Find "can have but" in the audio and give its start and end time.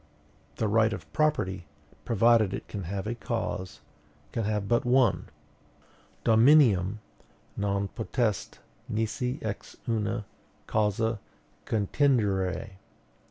4.31-4.83